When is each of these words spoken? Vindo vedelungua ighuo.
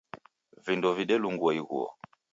Vindo 0.65 0.89
vedelungua 0.97 1.51
ighuo. 1.59 1.87